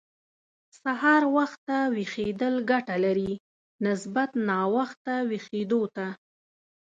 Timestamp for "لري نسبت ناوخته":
3.05-5.15